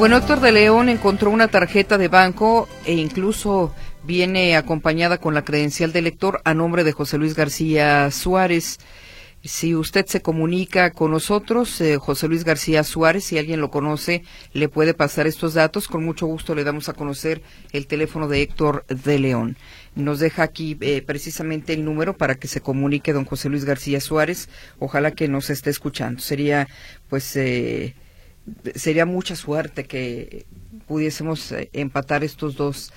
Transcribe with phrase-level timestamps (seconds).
[0.00, 5.44] Bueno, Héctor de León encontró una tarjeta de banco e incluso viene acompañada con la
[5.44, 8.78] credencial de lector a nombre de José Luis García Suárez.
[9.44, 14.22] Si usted se comunica con nosotros, eh, José Luis García Suárez, si alguien lo conoce,
[14.54, 15.86] le puede pasar estos datos.
[15.86, 17.42] Con mucho gusto le damos a conocer
[17.72, 19.58] el teléfono de Héctor de León.
[19.96, 24.00] Nos deja aquí eh, precisamente el número para que se comunique don José Luis García
[24.00, 24.48] Suárez.
[24.78, 26.22] Ojalá que nos esté escuchando.
[26.22, 26.68] Sería,
[27.10, 27.94] pues, eh,
[28.74, 30.46] sería mucha suerte que
[30.86, 32.92] pudiésemos empatar estos dos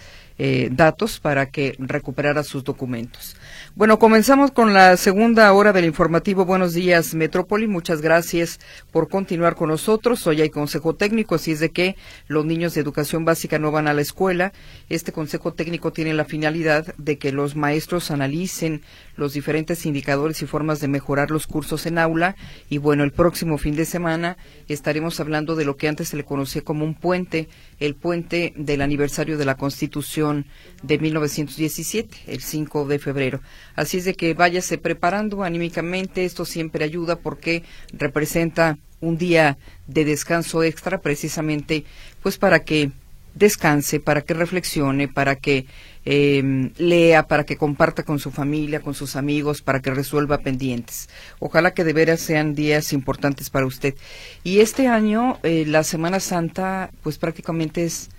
[0.72, 3.36] datos para que recuperara sus documentos.
[3.76, 7.66] Bueno, comenzamos con la segunda hora del informativo Buenos Días Metrópoli.
[7.66, 8.60] Muchas gracias
[8.92, 10.28] por continuar con nosotros.
[10.28, 11.96] Hoy hay consejo técnico, así es de que
[12.28, 14.54] los niños de educación básica no van a la escuela.
[14.90, 18.84] Este consejo técnico tiene la finalidad de que los maestros analicen
[19.16, 22.36] los diferentes indicadores y formas de mejorar los cursos en aula.
[22.70, 26.24] Y bueno, el próximo fin de semana estaremos hablando de lo que antes se le
[26.24, 27.50] conocía como un puente,
[27.84, 30.46] el puente del aniversario de la Constitución
[30.84, 33.42] de 1917, el 5 de febrero.
[33.76, 40.06] Así es de que váyase preparando anímicamente, esto siempre ayuda porque representa un día de
[40.06, 41.84] descanso extra precisamente
[42.22, 42.92] pues para que
[43.36, 45.66] descanse, para que reflexione, para que
[46.06, 51.10] em, lea, para que comparta con su familia, con sus amigos, para que resuelva pendientes.
[51.40, 53.96] Ojalá que de veras sean días importantes para usted.
[54.44, 58.10] Y este año, eh, la Semana Santa, pues prácticamente es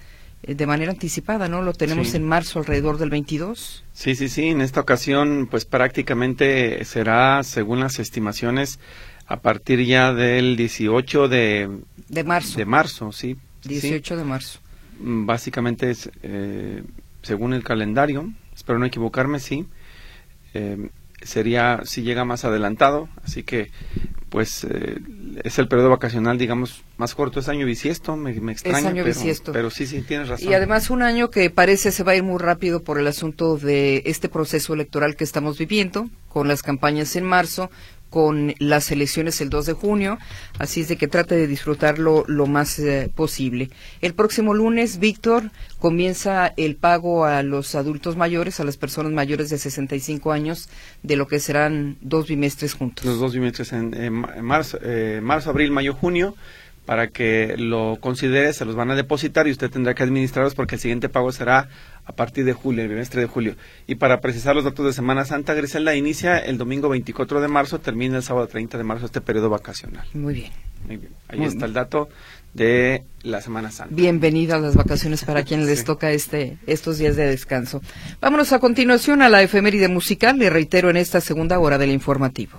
[0.43, 1.63] eh, de manera anticipada, ¿no?
[1.63, 3.85] Lo tenemos en marzo alrededor del 22.
[3.93, 4.49] Sí, sí, sí.
[4.49, 8.79] En esta ocasión, pues prácticamente será, según las estimaciones,
[9.27, 11.71] a partir ya del 18 de,
[12.09, 12.59] de marzo.
[12.59, 13.37] De marzo, sí.
[13.65, 14.61] 18 de marzo.
[14.99, 16.83] Básicamente es, eh,
[17.23, 19.67] según el calendario, espero no equivocarme, sí.
[20.55, 20.89] Eh,
[21.23, 23.71] sería si llega más adelantado, así que
[24.35, 24.99] pues eh,
[25.45, 27.39] es el periodo vacacional, digamos, más corto.
[27.39, 28.79] Es año bisiesto, me, me extraña.
[28.79, 29.53] Es año bisiesto.
[29.53, 30.51] Pero sí, sí, tienes razón.
[30.51, 33.57] Y además un año que parece se va a ir muy rápido por el asunto
[33.57, 37.71] de este proceso electoral que estamos viviendo, con las campañas en marzo,
[38.15, 40.19] con las elecciones el 2 de junio,
[40.61, 43.71] así es de que trate de disfrutarlo lo más eh, posible.
[44.03, 49.51] El próximo lunes, Víctor, comienza el pago a los adultos mayores, a las personas mayores
[49.51, 50.69] de 65 años,
[51.03, 53.05] de lo que serán dos bimestres juntos.
[53.05, 54.13] Los dos bimestres en,
[54.45, 56.37] marzo, eh, marzo, abril, mayo, junio
[56.87, 60.75] para que lo considere, se los van a depositar y usted tendrá que administrarlos porque
[60.75, 61.69] el siguiente pago será
[62.07, 63.57] a partir de julio, el bimestre de julio.
[63.87, 67.81] Y para precisar los datos de Semana Santa, Griselda inicia el domingo 24 de marzo,
[67.81, 70.07] termina el sábado 30 de marzo este periodo vacacional.
[70.13, 70.53] Muy bien.
[70.87, 71.13] Muy bien.
[71.29, 72.09] Ahí está el dato
[72.53, 73.95] de la Semana Santa.
[73.95, 77.81] Bienvenidas las vacaciones para quienes les toca este estos días de descanso.
[78.21, 82.59] Vámonos a continuación a la efeméride musical, le reitero en esta segunda hora del informativo.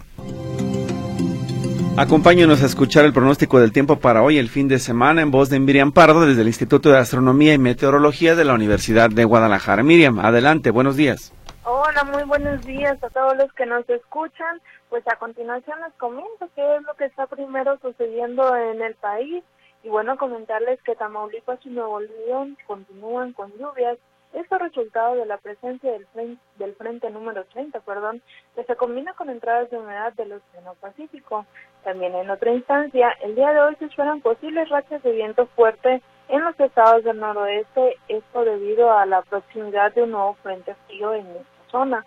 [1.98, 5.50] Acompáñenos a escuchar el pronóstico del tiempo para hoy, el fin de semana, en voz
[5.50, 9.82] de Miriam Pardo, desde el Instituto de Astronomía y Meteorología de la Universidad de Guadalajara.
[9.82, 11.32] Miriam, adelante, buenos días.
[11.64, 14.60] Hola, muy buenos días a todos los que nos escuchan.
[14.90, 19.42] Pues a continuación les comento qué es lo que está primero sucediendo en el país.
[19.82, 23.98] Y bueno, comentarles que Tamaulipas y Nuevo León continúan con lluvias
[24.36, 28.22] esto resultado de la presencia del frente, del frente número 30, perdón,
[28.54, 31.46] que se combina con entradas de humedad del Océano Pacífico.
[31.86, 36.02] También en otra instancia, el día de hoy se esperan posibles rachas de viento fuerte
[36.30, 41.14] en los estados del noroeste, esto debido a la proximidad de un nuevo frente frío
[41.14, 42.04] en esta zona.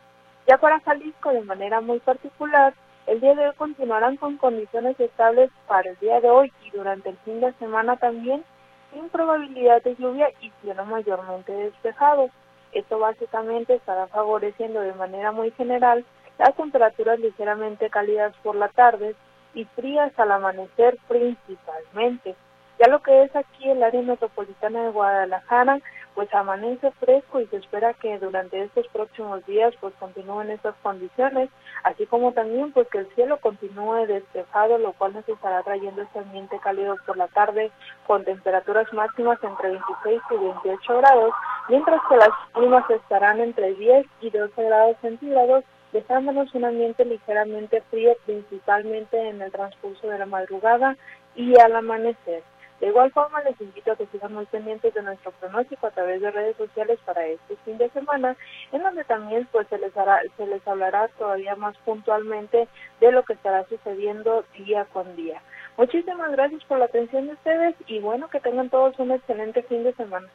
[0.49, 2.75] Ya para Jalisco, de manera muy particular,
[3.07, 7.11] el día de hoy continuarán con condiciones estables para el día de hoy y durante
[7.11, 8.45] el fin de semana también
[8.93, 12.31] sin probabilidad de lluvia y cielo mayormente despejado.
[12.73, 16.05] Esto básicamente estará favoreciendo de manera muy general
[16.37, 19.15] las temperaturas ligeramente cálidas por la tarde
[19.55, 22.35] y frías al amanecer principalmente.
[22.79, 25.81] Ya lo que es aquí el área metropolitana de Guadalajara,
[26.15, 31.49] pues amanece fresco y se espera que durante estos próximos días pues continúen estas condiciones,
[31.85, 36.19] así como también pues que el cielo continúe despejado, lo cual nos estará trayendo este
[36.19, 37.71] ambiente cálido por la tarde
[38.07, 41.33] con temperaturas máximas entre 26 y 28 grados,
[41.69, 47.83] mientras que las mínimas estarán entre 10 y 12 grados centígrados dejándonos un ambiente ligeramente
[47.91, 50.97] frío principalmente en el transcurso de la madrugada
[51.35, 52.43] y al amanecer.
[52.81, 56.21] De igual forma, les invito a que sigan muy pendientes de nuestro pronóstico a través
[56.21, 58.37] de redes sociales para este fin de semana,
[58.71, 62.69] en donde también pues se les hará, se les hablará todavía más puntualmente
[63.01, 65.43] de lo que estará sucediendo día con día.
[65.77, 69.83] Muchísimas gracias por la atención de ustedes y bueno, que tengan todos un excelente fin
[69.83, 70.29] de semana.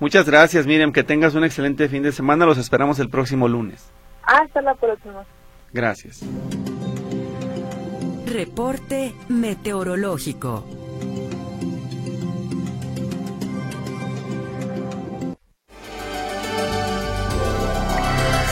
[0.00, 2.46] Muchas gracias, Miriam, que tengas un excelente fin de semana.
[2.46, 3.92] Los esperamos el próximo lunes.
[4.28, 5.24] Hasta la próxima.
[5.72, 6.20] Gracias.
[8.26, 10.66] Reporte meteorológico.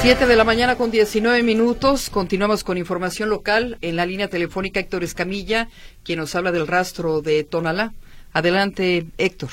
[0.01, 2.09] Siete de la mañana con 19 minutos.
[2.09, 5.69] Continuamos con información local en la línea telefónica Héctor Escamilla,
[6.05, 7.93] quien nos habla del rastro de Tonalá.
[8.33, 9.51] Adelante, Héctor.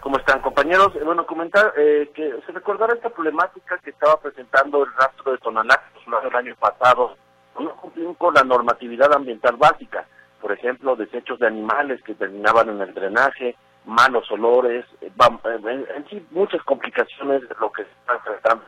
[0.00, 0.96] ¿Cómo están, compañeros?
[0.96, 5.38] Eh, bueno, comentar eh, que se recordará esta problemática que estaba presentando el rastro de
[5.38, 5.82] Tonalá
[6.24, 7.14] el año pasado.
[7.60, 10.06] No cumplían con la normatividad ambiental básica.
[10.40, 16.26] Por ejemplo, desechos de animales que terminaban en el drenaje, malos olores, eh, en, sí
[16.30, 18.64] muchas complicaciones de lo que se está enfrentando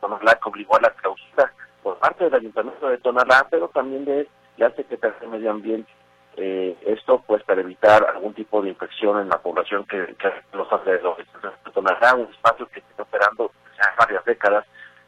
[0.00, 1.52] Tonalá que obligó a la clausura
[1.82, 4.28] por parte del Ayuntamiento de Tonalá, pero también de
[4.58, 5.90] la Secretaría de Medio Ambiente.
[6.36, 10.70] Eh, esto pues para evitar algún tipo de infección en la población que, que los
[10.72, 11.26] alrededores.
[11.72, 13.52] Tonalá, un espacio que está operando
[13.98, 14.64] varias décadas,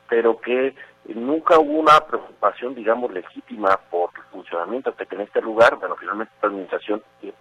[0.08, 0.75] pero que
[1.14, 6.32] nunca hubo una preocupación, digamos, legítima por el funcionamiento que en este lugar, bueno, finalmente
[6.43, 7.32] la administración y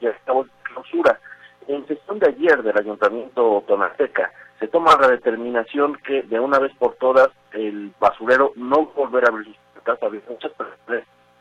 [0.00, 1.20] ya estamos en clausura.
[1.68, 6.72] En sesión de ayer del Ayuntamiento Tonateca, se toma la determinación que de una vez
[6.78, 10.52] por todas el basurero no volverá a abrir sus puertas, había muchas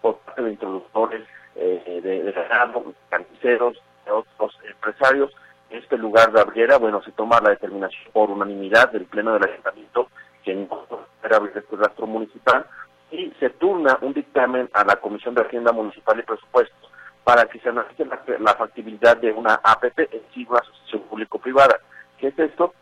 [0.02, 5.32] por parte de introductores eh, de, de ganado, carniceros, de otros empresarios.
[5.70, 10.10] Este lugar de abriera, bueno, se toma la determinación por unanimidad del Pleno del Ayuntamiento
[10.44, 12.66] que no volverá a abrir este rastro municipal
[13.12, 16.92] y se turna un dictamen a la Comisión de Hacienda Municipal y Presupuestos
[17.24, 21.78] para que se analice la, factibilidad de una APP, en sí una asociación público-privada.
[22.18, 22.74] ¿Qué es esto?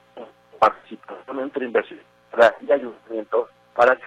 [0.60, 2.04] participación entre inversiones
[2.62, 4.04] y ayuntamientos para que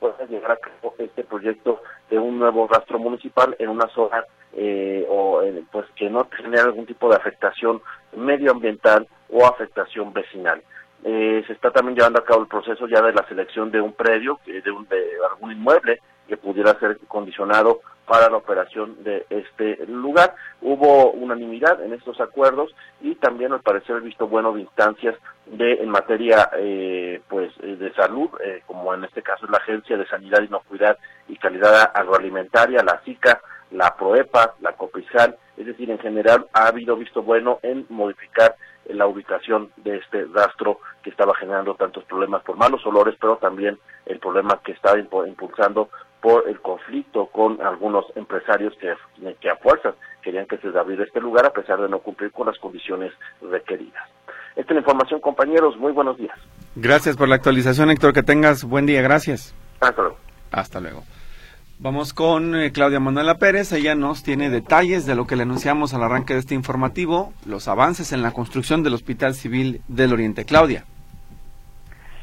[0.00, 1.82] pueda llegar a cabo este proyecto
[2.18, 4.24] un nuevo rastro municipal en una zona
[4.54, 7.80] eh, o pues que no genere algún tipo de afectación
[8.16, 10.62] medioambiental o afectación vecinal.
[11.04, 13.92] Eh, se está también llevando a cabo el proceso ya de la selección de un
[13.92, 19.86] predio, de, un, de algún inmueble que pudiera ser condicionado para la operación de este
[19.86, 20.34] lugar.
[20.62, 25.14] Hubo unanimidad en estos acuerdos y también al parecer visto bueno de instancias
[25.46, 29.58] de en materia eh, pues eh, de salud, eh, como en este caso es la
[29.58, 33.40] Agencia de Sanidad, Inocuidad y Calidad Agroalimentaria, la SICA,
[33.70, 38.56] la PROEPA, la COPISAL, es decir, en general ha habido visto bueno en modificar
[38.86, 43.78] la ubicación de este rastro que estaba generando tantos problemas por malos olores, pero también
[44.06, 48.94] el problema que estaba impulsando por el conflicto con algunos empresarios que,
[49.40, 52.46] que a fuerzas querían que se abriera este lugar a pesar de no cumplir con
[52.46, 54.04] las condiciones requeridas.
[54.56, 55.76] Esta es la información, compañeros.
[55.76, 56.36] Muy buenos días.
[56.74, 58.12] Gracias por la actualización, Héctor.
[58.12, 59.00] Que tengas buen día.
[59.02, 59.54] Gracias.
[59.80, 60.16] Hasta luego.
[60.50, 61.04] Hasta luego.
[61.78, 63.70] Vamos con eh, Claudia Manuela Pérez.
[63.72, 67.68] Ella nos tiene detalles de lo que le anunciamos al arranque de este informativo, los
[67.68, 70.44] avances en la construcción del Hospital Civil del Oriente.
[70.44, 70.84] Claudia.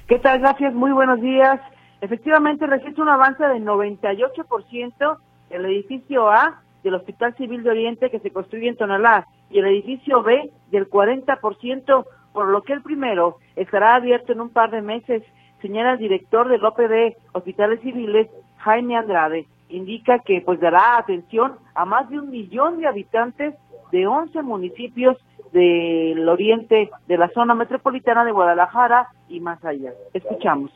[0.09, 0.39] ¿Qué tal?
[0.39, 0.73] Gracias.
[0.73, 1.61] Muy buenos días.
[2.05, 5.17] Efectivamente, registra un avance del 98%
[5.49, 9.65] el edificio A del Hospital Civil de Oriente que se construye en Tonalá y el
[9.65, 14.83] edificio B del 40%, por lo que el primero estará abierto en un par de
[14.83, 15.23] meses,
[15.63, 19.47] señala el director del OPD Hospitales Civiles, Jaime Andrade.
[19.69, 23.55] Indica que pues dará atención a más de un millón de habitantes
[23.91, 25.17] de 11 municipios
[25.51, 29.93] del oriente de la zona metropolitana de Guadalajara y más allá.
[30.13, 30.71] Escuchamos.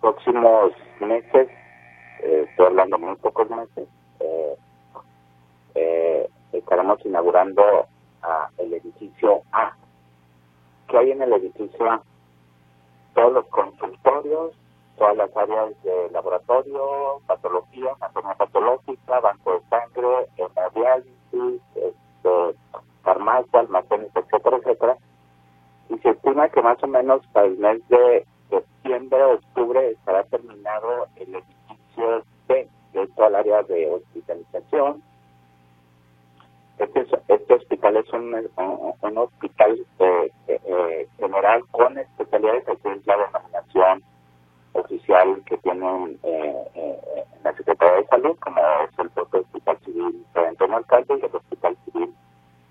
[0.00, 1.48] Próximos meses,
[2.22, 3.88] eh, estoy hablando muy pocos meses,
[4.20, 4.56] eh,
[5.74, 7.62] eh, estaremos inaugurando
[8.22, 9.72] ah, el edificio A.
[10.88, 12.02] ¿Qué hay en el edificio A?
[13.14, 14.52] Todos los consultorios,
[14.96, 21.83] todas las áreas de laboratorio, patología, anatomía patológica, banco de sangre, hemodiálisis, este,
[23.24, 24.96] farmacia, almacenes, etcétera, etcétera.
[25.88, 31.06] Y se estima que más o menos para el mes de septiembre octubre estará terminado
[31.16, 35.02] el edificio C, que es todo el área de hospitalización.
[36.78, 38.34] Este, este hospital es un,
[39.02, 44.02] un, hospital eh, eh, general con especialidades, que es la denominación
[44.72, 50.24] oficial que tienen eh, en la Secretaría de Salud, como es el propio Hospital Civil
[50.34, 52.14] Antonio Alcalde y el Hospital Civil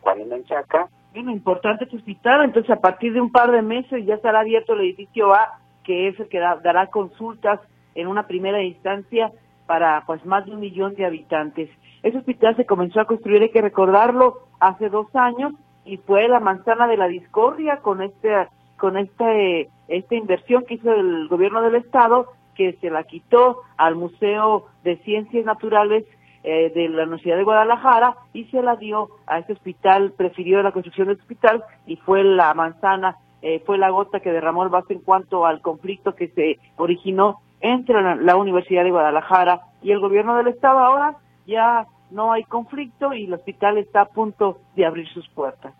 [0.03, 0.89] Juan Menchaca.
[1.13, 4.73] Bien, importante este hospital, entonces a partir de un par de meses ya estará abierto
[4.73, 7.59] el edificio A, que es el que dará consultas
[7.95, 9.31] en una primera instancia
[9.65, 11.69] para pues más de un millón de habitantes.
[12.01, 15.53] Ese hospital se comenzó a construir, hay que recordarlo, hace dos años
[15.85, 20.91] y fue la manzana de la discordia con este con este esta inversión que hizo
[20.91, 26.05] el gobierno del estado que se la quitó al Museo de Ciencias Naturales
[26.43, 30.71] eh, de la Universidad de Guadalajara y se la dio a este hospital, prefirió la
[30.71, 34.87] construcción del hospital y fue la manzana, eh, fue la gota que derramó el vaso
[34.89, 40.35] en cuanto al conflicto que se originó entre la, Universidad de Guadalajara y el gobierno
[40.35, 40.79] del estado.
[40.79, 41.15] Ahora
[41.47, 45.73] ya no hay conflicto y el hospital está a punto de abrir sus puertas.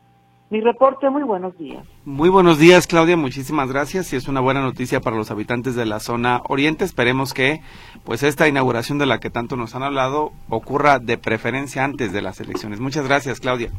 [0.54, 1.84] Mi reporte, muy buenos días.
[2.06, 5.88] Muy buenos días, Claudia, muchísimas gracias y es una buena noticia para los habitantes de
[5.88, 6.86] la zona oriente.
[6.86, 7.62] Esperemos que
[8.04, 12.22] pues esta inauguración de la que tanto nos han hablado ocurra de preferencia antes de
[12.22, 12.80] las elecciones.
[12.80, 13.72] Muchas gracias, Claudia.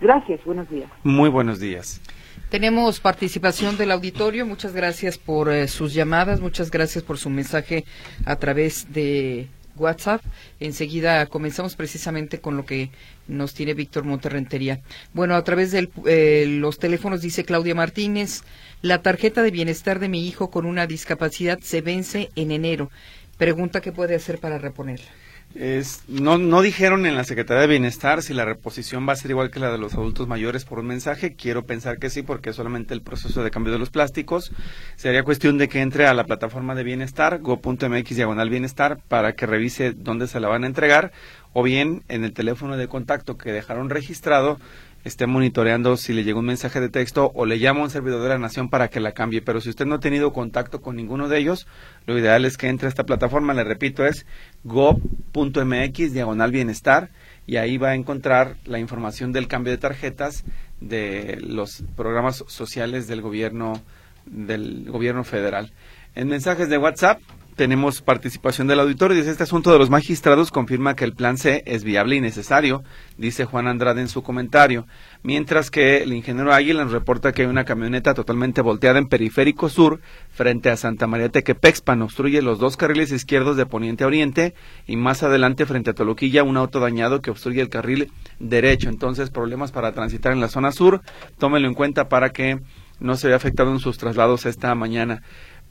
[0.00, 0.90] Gracias, buenos días.
[1.04, 2.00] Muy buenos días.
[2.48, 4.46] Tenemos participación del auditorio.
[4.46, 7.84] Muchas gracias por eh, sus llamadas, muchas gracias por su mensaje
[8.24, 10.22] a través de WhatsApp.
[10.60, 12.90] Enseguida comenzamos precisamente con lo que
[13.28, 14.80] nos tiene Víctor Monterrentería.
[15.12, 18.42] Bueno, a través de eh, los teléfonos dice Claudia Martínez,
[18.82, 22.90] la tarjeta de bienestar de mi hijo con una discapacidad se vence en enero.
[23.38, 25.21] Pregunta qué puede hacer para reponerla.
[25.54, 29.32] Es, no, no dijeron en la Secretaría de Bienestar si la reposición va a ser
[29.32, 31.34] igual que la de los adultos mayores por un mensaje.
[31.34, 34.52] Quiero pensar que sí, porque solamente el proceso de cambio de los plásticos.
[34.96, 39.46] Sería cuestión de que entre a la plataforma de bienestar, go.mx diagonal bienestar, para que
[39.46, 41.12] revise dónde se la van a entregar,
[41.52, 44.58] o bien en el teléfono de contacto que dejaron registrado,
[45.04, 48.22] esté monitoreando si le llegó un mensaje de texto o le llama a un servidor
[48.22, 49.42] de la nación para que la cambie.
[49.42, 51.66] Pero si usted no ha tenido contacto con ninguno de ellos,
[52.06, 54.26] lo ideal es que entre a esta plataforma, le repito, es
[54.64, 57.10] gov.mx diagonal bienestar
[57.46, 60.44] y ahí va a encontrar la información del cambio de tarjetas
[60.80, 63.80] de los programas sociales del gobierno
[64.26, 65.72] del gobierno federal.
[66.14, 67.20] En mensajes de WhatsApp
[67.56, 69.16] tenemos participación del auditorio.
[69.16, 72.82] Dice, este asunto de los magistrados confirma que el plan C es viable y necesario,
[73.16, 74.86] dice Juan Andrade en su comentario.
[75.22, 80.00] Mientras que el ingeniero Águila reporta que hay una camioneta totalmente volteada en Periférico Sur
[80.30, 82.02] frente a Santa María Tequepexpan.
[82.02, 84.54] Obstruye los dos carriles izquierdos de poniente a oriente
[84.86, 88.88] y más adelante frente a Toloquilla un auto dañado que obstruye el carril derecho.
[88.88, 91.02] Entonces, problemas para transitar en la zona sur.
[91.38, 92.60] Tómelo en cuenta para que
[93.02, 95.22] no se vea afectado en sus traslados esta mañana.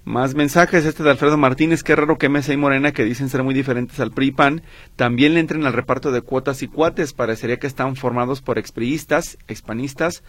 [0.04, 3.44] Más mensajes, este de Alfredo Martínez, qué raro que MC y Morena, que dicen ser
[3.44, 4.64] muy diferentes al PRI PAN,
[4.96, 9.38] también le entren al reparto de cuotas y cuates, parecería que están formados por expriistas,
[9.48, 10.24] expanistas,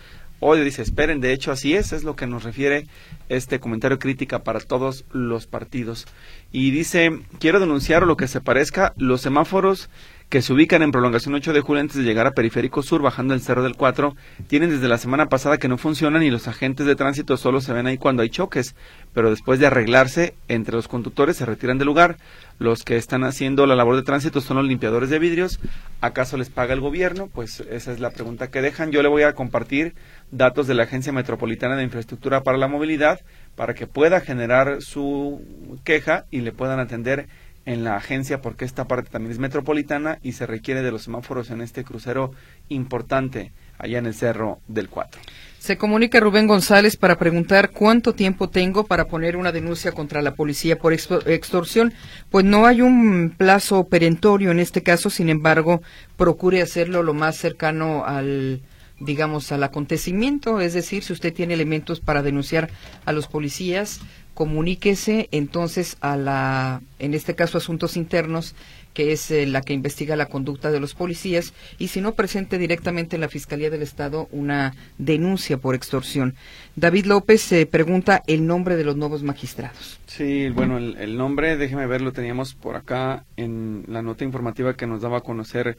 [0.45, 2.88] Hoy dice, esperen, de hecho así es, es lo que nos refiere
[3.29, 6.09] este comentario crítica para todos los partidos.
[6.50, 9.88] Y dice, quiero denunciar lo que se parezca, los semáforos
[10.33, 13.35] que se ubican en prolongación 8 de julio antes de llegar a Periférico Sur, bajando
[13.35, 16.87] el Cerro del 4, tienen desde la semana pasada que no funcionan y los agentes
[16.87, 18.75] de tránsito solo se ven ahí cuando hay choques,
[19.12, 22.17] pero después de arreglarse, entre los conductores se retiran del lugar.
[22.59, 25.61] Los que están haciendo la labor de tránsito son los limpiadores de vidrios.
[26.01, 27.27] ¿Acaso les paga el gobierno?
[27.27, 28.91] Pues esa es la pregunta que dejan.
[28.91, 29.95] Yo le voy a compartir
[30.31, 33.21] datos de la Agencia Metropolitana de Infraestructura para la Movilidad
[33.55, 35.43] para que pueda generar su
[35.85, 37.29] queja y le puedan atender
[37.64, 41.50] en la agencia porque esta parte también es metropolitana y se requiere de los semáforos
[41.50, 42.33] en este crucero
[42.69, 45.21] importante allá en el Cerro del Cuatro.
[45.59, 50.35] Se comunica Rubén González para preguntar cuánto tiempo tengo para poner una denuncia contra la
[50.35, 51.92] policía por extorsión.
[52.31, 55.81] Pues no hay un plazo perentorio en este caso, sin embargo,
[56.16, 58.62] procure hacerlo lo más cercano al
[58.99, 62.71] digamos al acontecimiento, es decir, si usted tiene elementos para denunciar
[63.04, 64.00] a los policías,
[64.35, 68.55] comuníquese entonces a la, en este caso, Asuntos Internos,
[68.95, 72.59] que es eh, la que investiga la conducta de los policías, y si no, presente
[72.59, 76.35] directamente en la Fiscalía del Estado una denuncia por extorsión.
[76.77, 79.99] David López se pregunta el nombre de los nuevos magistrados.
[80.07, 84.75] Sí, bueno, el, el nombre, déjeme ver, lo teníamos por acá en la nota informativa
[84.75, 85.79] que nos daba a conocer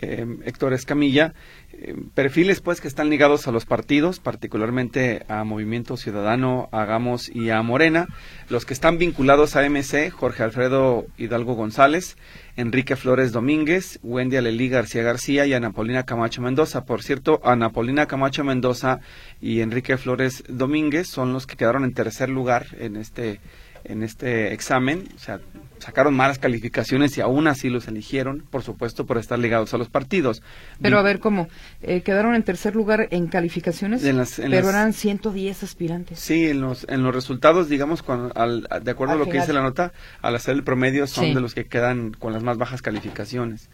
[0.00, 1.34] eh, Héctor Escamilla,
[1.72, 7.28] eh, perfiles pues que están ligados a los partidos, particularmente a Movimiento Ciudadano, a Gamos
[7.28, 8.08] y a Morena,
[8.48, 12.16] los que están vinculados a MC, Jorge Alfredo Hidalgo González,
[12.56, 16.84] Enrique Flores Domínguez, Wendy Alelí García García y Ana Paulina Camacho Mendoza.
[16.84, 19.00] Por cierto, Ana Paulina Camacho Mendoza
[19.40, 23.40] y Enrique Flores Domínguez son los que quedaron en tercer lugar en este
[23.84, 25.40] en este examen, o sea,
[25.78, 29.88] sacaron malas calificaciones y aún así los eligieron, por supuesto, por estar ligados a los
[29.88, 30.42] partidos.
[30.80, 31.48] Pero a ver, ¿cómo?
[31.82, 36.18] Eh, quedaron en tercer lugar en calificaciones, pero eran 110 aspirantes.
[36.18, 39.62] Sí, en los, en los resultados, digamos, al, de acuerdo a lo que dice la
[39.62, 43.68] nota, al hacer el promedio son de los que quedan con las más bajas calificaciones.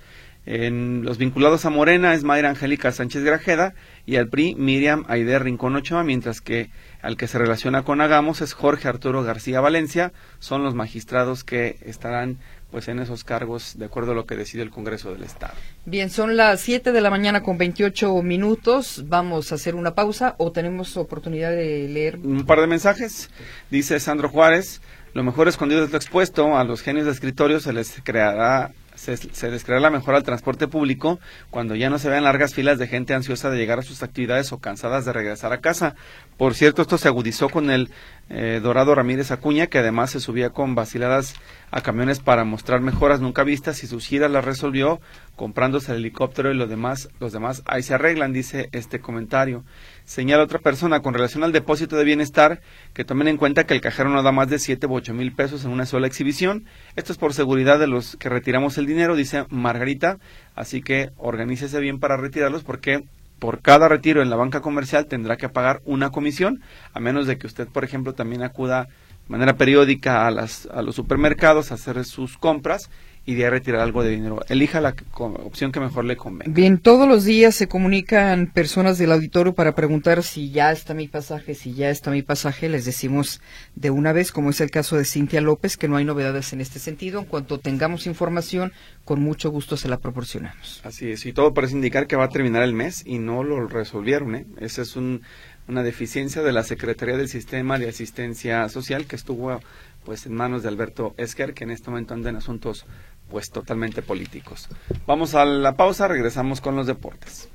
[0.46, 3.74] En los vinculados a Morena es Mayra Angélica Sánchez Grajeda
[4.06, 6.70] y al PRI Miriam Aide Rincón Ochoa, mientras que
[7.02, 10.12] al que se relaciona con Agamos es Jorge Arturo García Valencia.
[10.38, 12.38] Son los magistrados que estarán
[12.70, 15.54] pues en esos cargos de acuerdo a lo que decide el Congreso del Estado.
[15.84, 19.04] Bien, son las 7 de la mañana con 28 minutos.
[19.08, 23.30] Vamos a hacer una pausa o tenemos oportunidad de leer un par de mensajes.
[23.70, 24.80] Dice Sandro Juárez,
[25.12, 29.16] lo mejor escondido de lo expuesto, a los genios de escritorio se les creará se,
[29.16, 32.88] se descreará la mejora al transporte público cuando ya no se vean largas filas de
[32.88, 35.94] gente ansiosa de llegar a sus actividades o cansadas de regresar a casa.
[36.36, 37.90] Por cierto, esto se agudizó con el
[38.28, 41.34] eh, Dorado Ramírez Acuña, que además se subía con vaciladas
[41.70, 45.00] a camiones para mostrar mejoras nunca vistas y sus giras las resolvió
[45.36, 49.64] comprándose el helicóptero y los demás, los demás ahí se arreglan, dice este comentario.
[50.06, 52.60] Señala otra persona con relación al depósito de bienestar
[52.94, 55.32] que tomen en cuenta que el cajero no da más de 7 u 8 mil
[55.32, 56.64] pesos en una sola exhibición.
[56.94, 60.18] Esto es por seguridad de los que retiramos el dinero, dice Margarita.
[60.54, 63.02] Así que organícese bien para retirarlos porque
[63.40, 66.62] por cada retiro en la banca comercial tendrá que pagar una comisión,
[66.94, 68.88] a menos de que usted, por ejemplo, también acuda de
[69.26, 72.90] manera periódica a, las, a los supermercados a hacer sus compras
[73.26, 74.40] y de retirar algo de dinero.
[74.48, 76.52] Elija la opción que mejor le convenga.
[76.52, 81.08] Bien, todos los días se comunican personas del auditorio para preguntar si ya está mi
[81.08, 82.68] pasaje, si ya está mi pasaje.
[82.68, 83.40] Les decimos
[83.74, 86.60] de una vez, como es el caso de Cintia López, que no hay novedades en
[86.60, 87.18] este sentido.
[87.20, 88.72] En cuanto tengamos información,
[89.04, 90.80] con mucho gusto se la proporcionamos.
[90.84, 93.66] Así es, y todo parece indicar que va a terminar el mes y no lo
[93.66, 94.36] resolvieron.
[94.36, 94.46] ¿eh?
[94.60, 99.60] Esa es una deficiencia de la Secretaría del Sistema de Asistencia Social que estuvo
[100.06, 102.86] pues en manos de Alberto Esquer, que en este momento anda en asuntos
[103.28, 104.68] pues totalmente políticos.
[105.06, 107.48] Vamos a la pausa, regresamos con los deportes.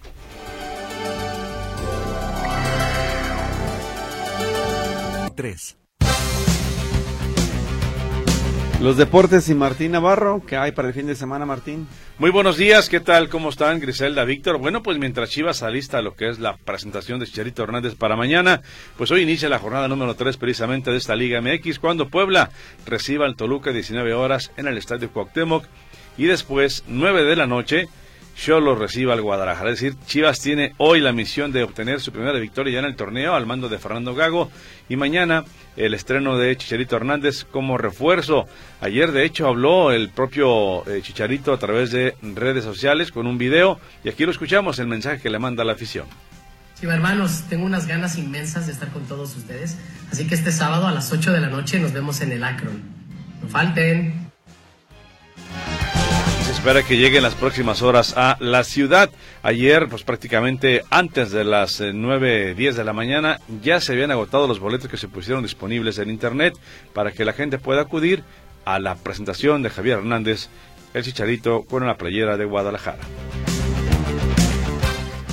[5.35, 5.80] Tres.
[8.81, 11.87] Los deportes y Martín Navarro, ¿qué hay para el fin de semana, Martín?
[12.17, 13.29] Muy buenos días, ¿qué tal?
[13.29, 14.57] ¿Cómo están, Griselda, Víctor?
[14.57, 18.63] Bueno, pues mientras Chivas alista lo que es la presentación de Chicharito Hernández para mañana,
[18.97, 22.49] pues hoy inicia la jornada número 3 precisamente de esta Liga MX, cuando Puebla
[22.87, 25.63] reciba al Toluca 19 horas en el Estadio Cuauhtémoc
[26.17, 27.87] y después, 9 de la noche,
[28.47, 29.71] lo reciba al Guadalajara.
[29.71, 32.95] Es decir, Chivas tiene hoy la misión de obtener su primera victoria ya en el
[32.95, 34.49] torneo al mando de Fernando Gago
[34.89, 35.45] y mañana
[35.77, 38.47] el estreno de Chicharito Hernández como refuerzo.
[38.81, 43.37] Ayer de hecho habló el propio eh, Chicharito a través de redes sociales con un
[43.37, 46.07] video y aquí lo escuchamos el mensaje que le manda la afición.
[46.79, 49.77] Sí, hermanos, tengo unas ganas inmensas de estar con todos ustedes,
[50.11, 52.81] así que este sábado a las 8 de la noche nos vemos en el Akron.
[53.39, 54.31] No falten
[56.61, 59.09] espera que lleguen las próximas horas a la ciudad.
[59.41, 64.11] Ayer, pues prácticamente antes de las 9, eh, 10 de la mañana, ya se habían
[64.11, 66.53] agotado los boletos que se pusieron disponibles en Internet
[66.93, 68.23] para que la gente pueda acudir
[68.63, 70.49] a la presentación de Javier Hernández,
[70.93, 73.01] el chicharito, con una playera de Guadalajara.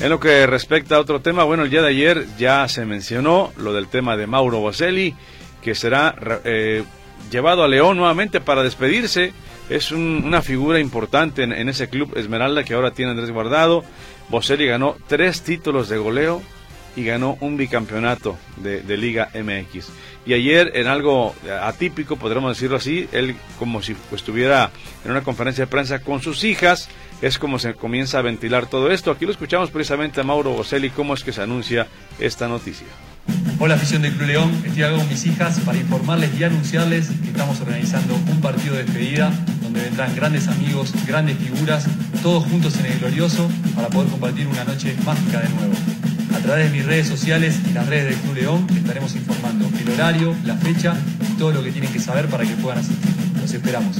[0.01, 3.53] En lo que respecta a otro tema, bueno, el día de ayer ya se mencionó
[3.59, 5.15] lo del tema de Mauro Boselli,
[5.61, 6.15] que será
[6.45, 6.85] eh,
[7.31, 9.35] llevado a León nuevamente para despedirse
[9.69, 13.85] es una figura importante en, ese club Esmeralda que ahora tiene Andrés Guardado.
[14.29, 16.43] Boselli ganó tres títulos de goleo
[16.97, 19.89] y ganó un bicampeonato de, Liga MX.
[20.27, 24.71] Y ayer, en algo atípico, podríamos decirlo así, él como si estuviera
[25.05, 26.89] en una conferencia de prensa con sus hijas,
[27.23, 29.11] es como se comienza a ventilar todo esto.
[29.11, 31.87] Aquí lo escuchamos precisamente a Mauro Boselli, cómo es que se anuncia
[32.19, 32.87] esta noticia.
[33.61, 37.31] Hola afición del Club León, estoy acá con mis hijas para informarles y anunciarles que
[37.31, 41.89] estamos organizando un partido de despedida donde vendrán grandes amigos, grandes figuras,
[42.23, 45.75] todos juntos en el glorioso para poder compartir una noche mágica de nuevo.
[46.37, 49.91] A través de mis redes sociales y las redes del Club León estaremos informando el
[49.91, 50.97] horario, la fecha
[51.29, 53.11] y todo lo que tienen que saber para que puedan asistir.
[53.41, 53.97] Los esperamos.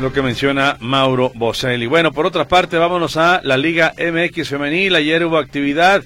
[0.00, 1.86] Lo que menciona Mauro Boselli.
[1.86, 4.94] Bueno, por otra parte, vámonos a la Liga MX Femenil.
[4.94, 6.02] Ayer hubo actividad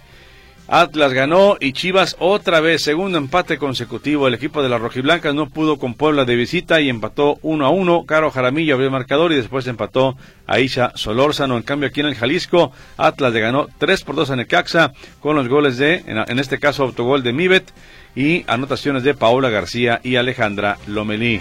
[0.68, 4.26] Atlas ganó y Chivas otra vez, segundo empate consecutivo.
[4.26, 7.70] El equipo de las rojiblancas no pudo con Puebla de visita y empató uno a
[7.70, 8.04] uno.
[8.06, 11.56] Caro Jaramillo abrió el marcador y después empató Aisha Solórzano.
[11.56, 14.92] En cambio, aquí en el Jalisco, Atlas le ganó 3 por 2 en el Caxa
[15.20, 17.70] con los goles de, en, este caso, autogol de Mibet
[18.14, 21.40] y anotaciones de Paola García y Alejandra Lomelí.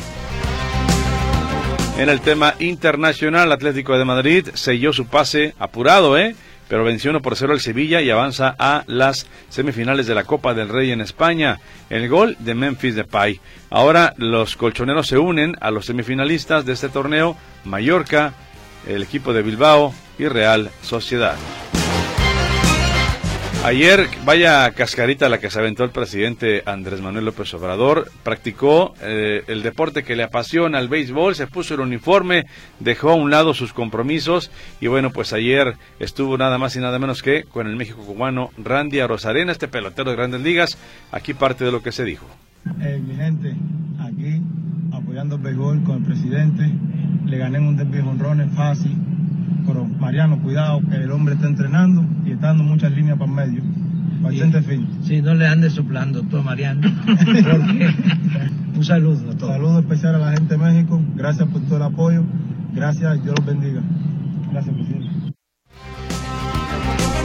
[1.98, 6.36] En el tema internacional, Atlético de Madrid selló su pase apurado, ¿eh?
[6.72, 10.54] Pero venció 1 por 0 al Sevilla y avanza a las semifinales de la Copa
[10.54, 11.60] del Rey en España.
[11.90, 13.42] El gol de Memphis Depay.
[13.70, 18.36] Ahora los colchoneros se unen a los semifinalistas de este torneo, Mallorca,
[18.88, 21.36] el equipo de Bilbao y Real Sociedad.
[23.64, 28.10] Ayer, vaya cascarita la que se aventó el presidente Andrés Manuel López Obrador.
[28.24, 32.48] Practicó eh, el deporte que le apasiona, el béisbol, se puso el uniforme,
[32.80, 36.98] dejó a un lado sus compromisos y bueno, pues ayer estuvo nada más y nada
[36.98, 40.80] menos que con el México cubano Randy Arozarena, este pelotero de grandes ligas.
[41.12, 42.26] Aquí parte de lo que se dijo.
[42.82, 43.56] Eh, mi gente,
[44.00, 44.42] aquí
[44.92, 46.72] apoyando el béisbol con el presidente,
[47.26, 48.98] le gané un honrones fácil
[49.66, 53.36] pero Mariano, cuidado, que el hombre está entrenando y está dando muchas líneas para el
[53.36, 53.64] medio.
[54.22, 54.88] Bastante fin.
[55.04, 56.82] Sí, no le andes soplando tú a Mariano.
[58.76, 59.54] un saludo a todos.
[59.54, 61.02] Saludo especial a la gente de México.
[61.16, 62.24] Gracias por todo el apoyo.
[62.74, 63.82] Gracias, Dios los bendiga.
[64.52, 65.21] Gracias, presidente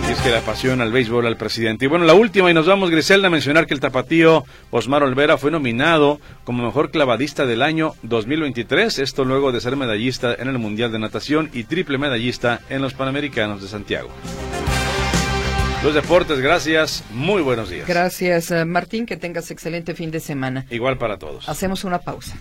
[0.09, 1.85] es que le apasiona el béisbol al presidente.
[1.85, 5.37] Y bueno, la última, y nos vamos, Griselda, a mencionar que el tapatío Osmar Olvera
[5.37, 9.01] fue nominado como mejor clavadista del año 2023.
[9.01, 12.95] Esto luego de ser medallista en el Mundial de Natación y triple medallista en los
[12.95, 14.09] Panamericanos de Santiago.
[15.83, 17.05] Los deportes, gracias.
[17.11, 17.87] Muy buenos días.
[17.87, 19.07] Gracias, eh, Martín.
[19.07, 20.66] Que tengas excelente fin de semana.
[20.71, 21.49] Igual para todos.
[21.49, 22.37] Hacemos una pausa.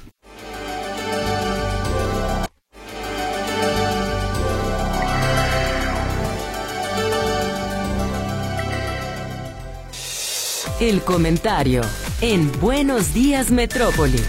[10.81, 11.83] El comentario
[12.19, 14.19] en Buenos Días Metrópoli.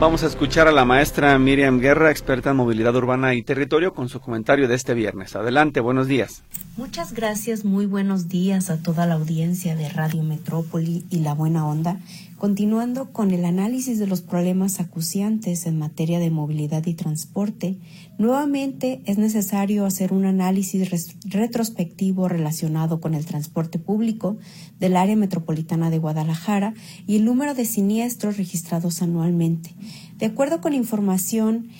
[0.00, 4.08] Vamos a escuchar a la maestra Miriam Guerra, experta en movilidad urbana y territorio, con
[4.08, 5.36] su comentario de este viernes.
[5.36, 6.44] Adelante, buenos días.
[6.78, 11.66] Muchas gracias, muy buenos días a toda la audiencia de Radio Metrópoli y La Buena
[11.66, 11.98] Onda.
[12.38, 17.78] Continuando con el análisis de los problemas acuciantes en materia de movilidad y transporte,
[18.16, 20.88] nuevamente es necesario hacer un análisis
[21.24, 24.36] retrospectivo relacionado con el transporte público
[24.78, 26.74] del área metropolitana de Guadalajara
[27.08, 29.74] y el número de siniestros registrados anualmente.
[30.16, 31.70] De acuerdo con información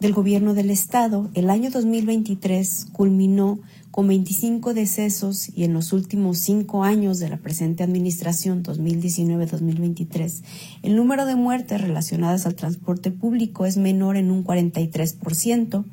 [0.00, 6.38] del Gobierno del Estado, el año 2023 culminó con 25 decesos y en los últimos
[6.38, 10.42] cinco años de la presente administración 2019-2023,
[10.82, 15.84] el número de muertes relacionadas al transporte público es menor en un 43%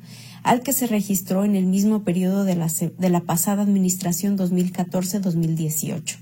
[0.43, 6.17] al que se registró en el mismo periodo de la, de la pasada administración 2014-2018.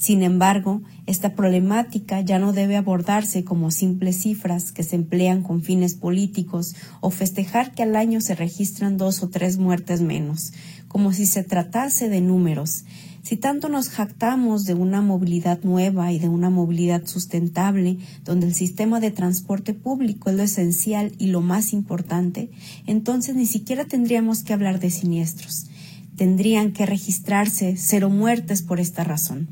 [0.00, 5.62] Sin embargo, esta problemática ya no debe abordarse como simples cifras que se emplean con
[5.62, 10.54] fines políticos o festejar que al año se registran dos o tres muertes menos,
[10.90, 12.84] como si se tratase de números.
[13.22, 18.54] Si tanto nos jactamos de una movilidad nueva y de una movilidad sustentable, donde el
[18.54, 22.50] sistema de transporte público es lo esencial y lo más importante,
[22.88, 25.66] entonces ni siquiera tendríamos que hablar de siniestros.
[26.16, 29.48] Tendrían que registrarse cero muertes por esta razón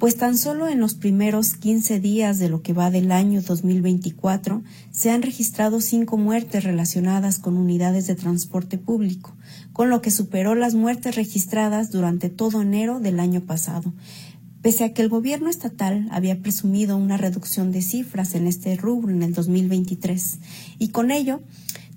[0.00, 4.62] pues tan solo en los primeros 15 días de lo que va del año 2024
[4.90, 9.36] se han registrado cinco muertes relacionadas con unidades de transporte público,
[9.74, 13.92] con lo que superó las muertes registradas durante todo enero del año pasado.
[14.62, 19.12] Pese a que el gobierno estatal había presumido una reducción de cifras en este rubro
[19.12, 20.38] en el 2023,
[20.78, 21.42] y con ello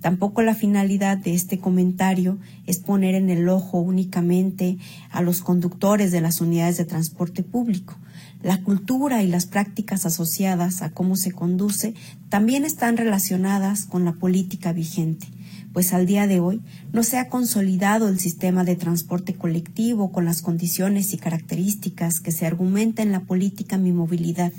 [0.04, 2.38] Tampoco la finalidad de este comentario
[2.68, 4.78] es poner en el ojo únicamente
[5.10, 7.96] a los conductores de las unidades de transporte público.
[8.42, 11.94] La cultura y las prácticas asociadas a cómo se conduce
[12.28, 15.28] también están relacionadas con la política vigente,
[15.72, 16.60] pues al día de hoy
[16.92, 22.34] no se ha consolidado el sistema de transporte colectivo con las condiciones y características que
[22.34, 24.52] se argumenta en la política Mi Movilidad.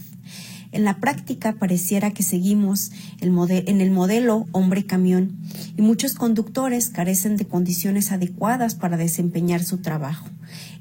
[0.75, 5.39] En la práctica pareciera que seguimos en el modelo hombre-camión
[5.77, 10.27] y muchos conductores carecen de condiciones adecuadas para desempeñar su trabajo.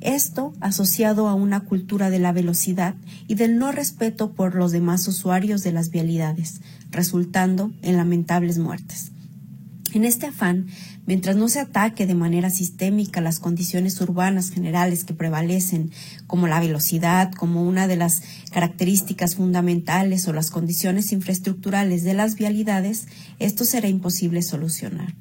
[0.01, 2.95] Esto asociado a una cultura de la velocidad
[3.27, 9.12] y del no respeto por los demás usuarios de las vialidades, resultando en lamentables muertes.
[9.93, 10.65] En este afán,
[11.05, 15.91] mientras no se ataque de manera sistémica las condiciones urbanas generales que prevalecen,
[16.25, 22.33] como la velocidad, como una de las características fundamentales o las condiciones infraestructurales de las
[22.33, 25.13] vialidades, esto será imposible solucionar.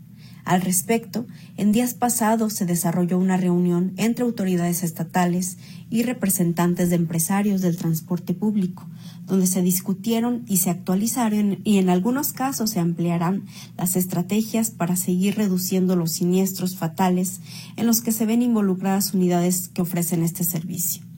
[0.44, 1.26] Al respecto,
[1.56, 5.56] en días pasados se desarrolló una reunión entre autoridades estatales
[5.88, 8.88] y representantes de empresarios del transporte público,
[9.26, 13.44] donde se discutieron y se actualizaron y en algunos casos se ampliarán
[13.76, 17.40] las estrategias para seguir reduciendo los siniestros fatales
[17.76, 21.11] en los que se ven involucradas unidades que ofrecen este servicio.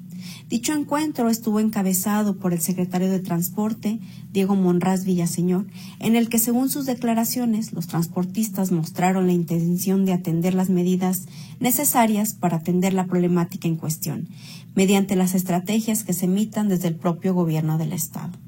[0.49, 5.67] Dicho encuentro estuvo encabezado por el secretario de Transporte, Diego Monraz Villaseñor,
[6.01, 11.27] en el que, según sus declaraciones, los transportistas mostraron la intención de atender las medidas
[11.61, 14.29] necesarias para atender la problemática en cuestión,
[14.75, 18.39] mediante las estrategias que se emitan desde el propio gobierno del Estado.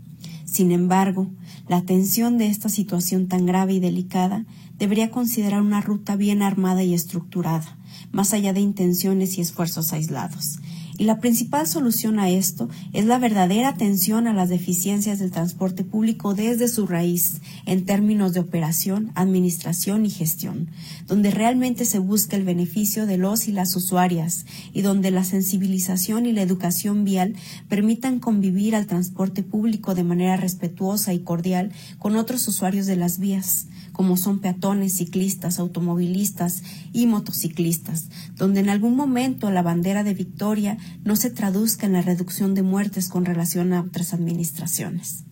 [0.44, 1.30] Sin embargo,
[1.66, 4.44] la atención de esta situación tan grave y delicada
[4.78, 7.78] debería considerar una ruta bien armada y estructurada,
[8.12, 10.58] más allá de intenciones y esfuerzos aislados.
[10.98, 15.84] Y la principal solución a esto es la verdadera atención a las deficiencias del transporte
[15.84, 20.68] público desde su raíz, en términos de operación, administración y gestión,
[21.06, 26.24] donde realmente se busca el beneficio de los y las usuarias y donde la sensibilización
[26.24, 27.34] y la educación vial
[27.68, 33.18] permitan convivir al transporte público de manera respetuosa y cordial con otros usuarios de las
[33.18, 40.12] vías como son peatones, ciclistas, automovilistas y motociclistas, donde en algún momento la bandera de
[40.12, 45.24] victoria no se traduzca en la reducción de muertes con relación a otras administraciones.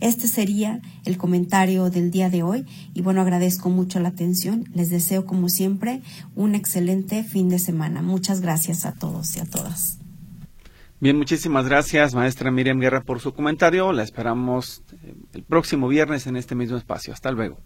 [0.00, 4.68] Este sería el comentario del día de hoy y bueno, agradezco mucho la atención.
[4.74, 6.02] Les deseo como siempre
[6.34, 8.02] un excelente fin de semana.
[8.02, 9.96] Muchas gracias a todos y a todas.
[11.00, 13.94] Bien, muchísimas gracias, maestra Miriam Guerra, por su comentario.
[13.94, 17.14] La esperamos eh, el próximo viernes en este mismo espacio.
[17.14, 17.60] Hasta luego.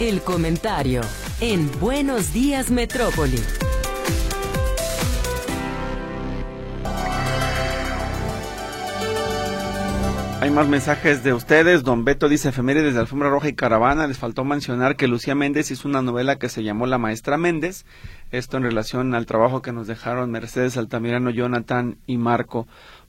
[0.00, 1.02] El comentario
[1.40, 3.40] en Buenos Días Metrópoli.
[10.44, 11.84] Hay más mensajes de ustedes.
[11.84, 14.06] Don Beto dice efemérides de Alfombra Roja y Caravana.
[14.06, 17.86] Les faltó mencionar que Lucía Méndez hizo una novela que se llamó La Maestra Méndez.
[18.30, 22.66] Esto en relación al trabajo que nos dejaron Mercedes Altamirano, Jonathan y Marco.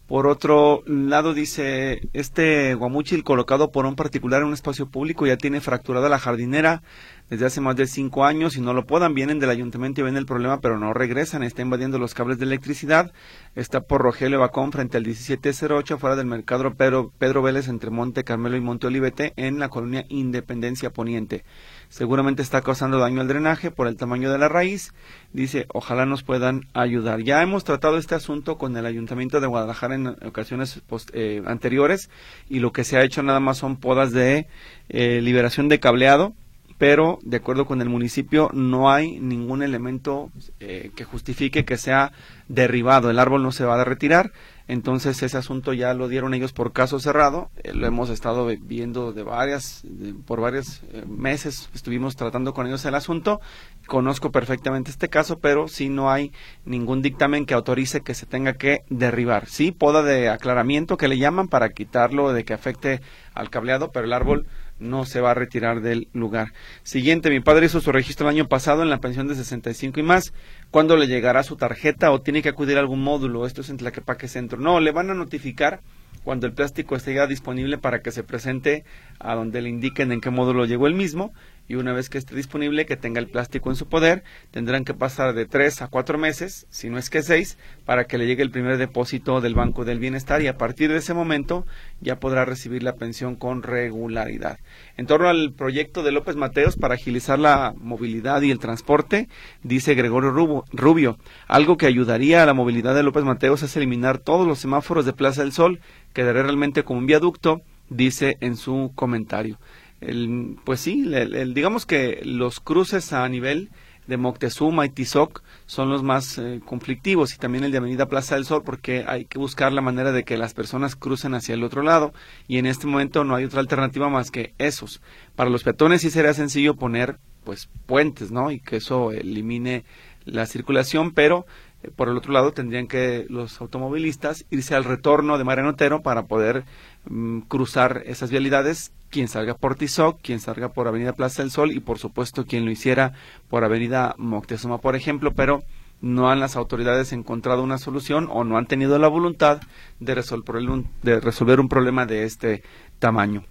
[0.07, 5.35] Por otro lado, dice, este guamuchil colocado por un particular en un espacio público ya
[5.35, 6.83] tiene fracturada la jardinera
[7.27, 9.15] desde hace más de cinco años y no lo puedan.
[9.15, 11.41] Vienen del ayuntamiento y ven el problema, pero no regresan.
[11.41, 13.13] Está invadiendo los cables de electricidad.
[13.55, 18.23] Está por Rogelio Bacón frente al 1708, fuera del mercado Pedro, Pedro Vélez entre Monte
[18.23, 21.45] Carmelo y Monte Olivete, en la colonia Independencia Poniente.
[21.89, 24.93] Seguramente está causando daño al drenaje por el tamaño de la raíz.
[25.33, 27.21] Dice, ojalá nos puedan ayudar.
[27.21, 30.81] Ya hemos tratado este asunto con el Ayuntamiento de Guadalajara en ocasiones
[31.13, 32.09] eh, anteriores
[32.49, 34.47] y lo que se ha hecho nada más son podas de
[34.89, 36.33] eh, liberación de cableado
[36.77, 42.11] pero de acuerdo con el municipio no hay ningún elemento eh, que justifique que sea
[42.47, 43.09] derribado.
[43.09, 44.31] El árbol no se va a retirar,
[44.67, 47.49] entonces ese asunto ya lo dieron ellos por caso cerrado.
[47.63, 49.83] Eh, lo hemos estado viendo de varias,
[50.25, 53.41] por varios eh, meses estuvimos tratando con ellos el asunto.
[53.85, 56.31] Conozco perfectamente este caso, pero sí no hay
[56.65, 59.47] ningún dictamen que autorice que se tenga que derribar.
[59.47, 63.01] Sí, poda de aclaramiento que le llaman para quitarlo de que afecte
[63.35, 64.47] al cableado, pero el árbol
[64.79, 66.53] no se va a retirar del lugar.
[66.83, 70.03] Siguiente, mi padre hizo su registro el año pasado en la pensión de 65 y
[70.03, 70.33] más.
[70.71, 73.45] ¿Cuándo le llegará su tarjeta o tiene que acudir a algún módulo?
[73.45, 74.59] Esto es en Tlaquepaque Centro.
[74.59, 75.81] No, le van a notificar
[76.23, 78.83] cuando el plástico esté ya disponible para que se presente
[79.19, 81.33] a donde le indiquen en qué módulo llegó el mismo
[81.67, 84.93] y una vez que esté disponible, que tenga el plástico en su poder, tendrán que
[84.93, 88.43] pasar de tres a cuatro meses, si no es que seis, para que le llegue
[88.43, 91.65] el primer depósito del Banco del Bienestar y a partir de ese momento
[92.01, 94.59] ya podrá recibir la pensión con regularidad.
[94.97, 99.27] En torno al proyecto de López Mateos para agilizar la movilidad y el transporte,
[99.63, 100.31] dice Gregorio
[100.71, 105.05] Rubio, algo que ayudaría a la movilidad de López Mateos es eliminar todos los semáforos
[105.05, 105.79] de Plaza del Sol,
[106.13, 109.59] quedaría realmente como un viaducto, dice en su comentario
[110.01, 113.69] el, pues sí, el, digamos que los cruces a nivel
[114.07, 118.35] de Moctezuma y Tizoc son los más eh, conflictivos y también el de Avenida Plaza
[118.35, 121.63] del Sol porque hay que buscar la manera de que las personas crucen hacia el
[121.63, 122.13] otro lado
[122.47, 125.01] y en este momento no hay otra alternativa más que esos.
[125.35, 128.51] Para los peatones sí sería sencillo poner pues puentes, ¿no?
[128.51, 129.85] Y que eso elimine
[130.25, 131.45] la circulación, pero
[131.95, 136.23] por el otro lado tendrían que los automovilistas irse al retorno de Mariano Otero para
[136.23, 136.63] poder
[137.09, 141.71] mm, cruzar esas vialidades quien salga por Tizoc, quien salga por Avenida Plaza del Sol
[141.71, 143.13] y por supuesto quien lo hiciera
[143.49, 145.63] por Avenida Moctezuma, por ejemplo, pero
[146.01, 149.61] no han las autoridades encontrado una solución o no han tenido la voluntad
[149.99, 152.63] de resolver un, de resolver un problema de este
[152.99, 153.43] tamaño.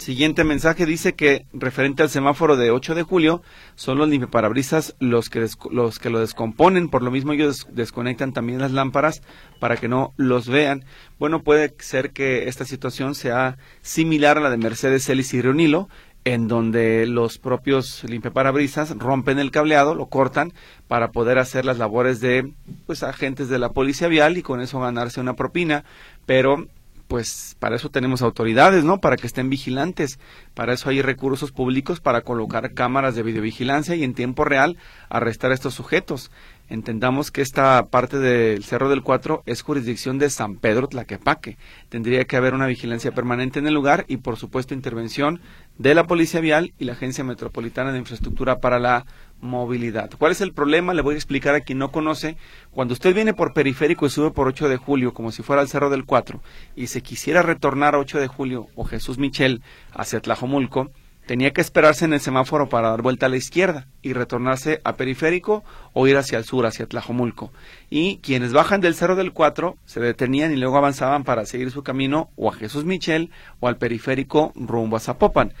[0.00, 3.42] Siguiente mensaje dice que referente al semáforo de 8 de julio
[3.74, 8.60] son los limpiaparabrisas los que, los que lo descomponen, por lo mismo ellos desconectan también
[8.60, 9.20] las lámparas
[9.58, 10.86] para que no los vean.
[11.18, 15.90] Bueno, puede ser que esta situación sea similar a la de Mercedes Celis y Reunilo,
[16.24, 20.54] en donde los propios limpiaparabrisas rompen el cableado, lo cortan
[20.88, 22.50] para poder hacer las labores de
[22.86, 25.84] pues agentes de la policía vial y con eso ganarse una propina,
[26.24, 26.68] pero
[27.10, 29.00] pues para eso tenemos autoridades, ¿no?
[29.00, 30.20] Para que estén vigilantes.
[30.54, 34.76] Para eso hay recursos públicos para colocar cámaras de videovigilancia y en tiempo real
[35.08, 36.30] arrestar a estos sujetos.
[36.68, 41.58] Entendamos que esta parte del Cerro del Cuatro es jurisdicción de San Pedro Tlaquepaque.
[41.88, 45.40] Tendría que haber una vigilancia permanente en el lugar y, por supuesto, intervención
[45.78, 49.04] de la Policía Vial y la Agencia Metropolitana de Infraestructura para la
[49.40, 50.10] movilidad.
[50.18, 50.94] ¿Cuál es el problema?
[50.94, 52.36] Le voy a explicar a quien no conoce.
[52.70, 55.68] Cuando usted viene por periférico y sube por 8 de julio, como si fuera el
[55.68, 56.40] Cerro del Cuatro,
[56.76, 60.90] y se quisiera retornar a 8 de julio o Jesús Michel hacia Tlajomulco,
[61.26, 64.96] tenía que esperarse en el semáforo para dar vuelta a la izquierda y retornarse a
[64.96, 67.52] periférico o ir hacia el sur, hacia Tlajomulco.
[67.88, 71.82] Y quienes bajan del Cerro del Cuatro se detenían y luego avanzaban para seguir su
[71.82, 75.52] camino o a Jesús Michel o al periférico rumbo a Zapopan.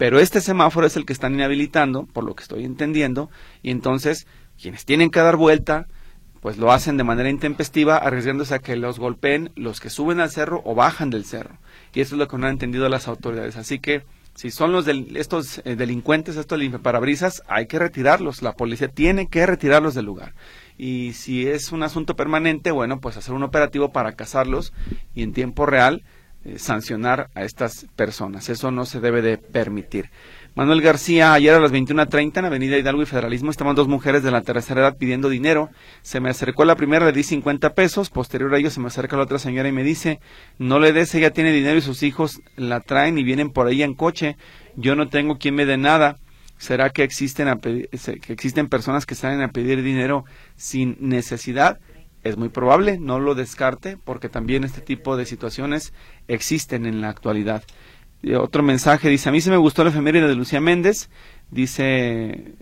[0.00, 3.28] Pero este semáforo es el que están inhabilitando, por lo que estoy entendiendo,
[3.62, 4.26] y entonces
[4.58, 5.88] quienes tienen que dar vuelta,
[6.40, 10.30] pues lo hacen de manera intempestiva, arriesgándose a que los golpeen los que suben al
[10.30, 11.58] cerro o bajan del cerro.
[11.92, 13.58] Y eso es lo que no han entendido las autoridades.
[13.58, 18.40] Así que si son los del, estos eh, delincuentes, estos limpiaparabrisas, hay que retirarlos.
[18.40, 20.32] La policía tiene que retirarlos del lugar.
[20.78, 24.72] Y si es un asunto permanente, bueno, pues hacer un operativo para cazarlos
[25.14, 26.04] y en tiempo real
[26.44, 28.48] eh, sancionar a estas personas.
[28.48, 30.10] Eso no se debe de permitir.
[30.54, 34.30] Manuel García, ayer a las 21.30 en Avenida Hidalgo y Federalismo estaban dos mujeres de
[34.30, 35.70] la tercera edad pidiendo dinero.
[36.02, 38.10] Se me acercó la primera, le di 50 pesos.
[38.10, 40.18] Posterior a ello se me acerca la otra señora y me dice,
[40.58, 43.82] no le des, ella tiene dinero y sus hijos la traen y vienen por ahí
[43.82, 44.36] en coche.
[44.76, 46.16] Yo no tengo quien me dé nada.
[46.58, 50.24] ¿Será que existen, que existen personas que salen a pedir dinero
[50.56, 51.78] sin necesidad?
[52.22, 55.92] Es muy probable, no lo descarte, porque también este tipo de situaciones
[56.28, 57.64] existen en la actualidad.
[58.38, 61.08] otro mensaje dice, a mí se me gustó la efeméride de Lucía Méndez,
[61.50, 62.54] dice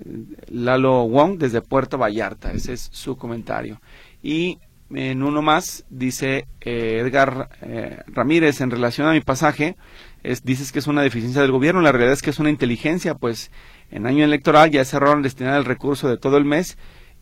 [0.48, 3.80] Lalo Wong desde Puerto Vallarta, ese es su comentario.
[4.22, 4.58] Y
[4.90, 9.76] en uno más dice eh, Edgar eh, Ramírez en relación a mi pasaje,
[10.22, 13.14] es, dices que es una deficiencia del gobierno, la realidad es que es una inteligencia,
[13.14, 13.50] pues
[13.90, 16.78] en año electoral ya cerraron destinar el recurso de todo el mes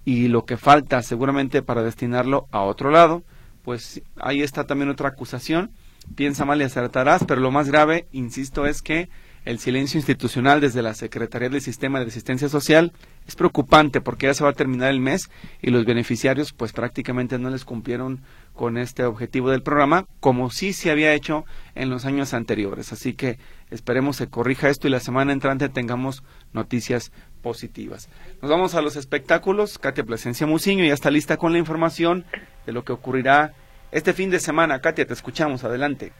[0.07, 3.25] y lo que falta seguramente para destinarlo a otro lado,
[3.65, 5.73] pues ahí está también otra acusación.
[6.15, 9.09] Piensa mal y acertarás, pero lo más grave, insisto, es que
[9.45, 12.93] el silencio institucional desde la Secretaría del Sistema de Asistencia Social
[13.27, 15.29] es preocupante porque ya se va a terminar el mes
[15.61, 18.23] y los beneficiarios pues prácticamente no les cumplieron
[18.55, 22.93] con este objetivo del programa como sí se había hecho en los años anteriores.
[22.93, 23.39] Así que
[23.71, 27.13] esperemos se corrija esto y la semana entrante tengamos noticias
[27.47, 28.09] positivas.
[28.43, 29.79] Nos vamos a los espectáculos.
[29.79, 32.25] Katia Plasencia Muciño ya está lista con la información
[32.67, 33.53] de lo que ocurrirá
[33.93, 34.81] este fin de semana.
[34.81, 35.63] Katia, te escuchamos.
[35.63, 36.13] Adelante.